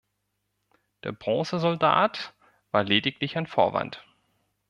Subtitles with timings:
[1.03, 2.33] Der Bronzesoldat
[2.71, 4.03] war lediglich ein Vorwand.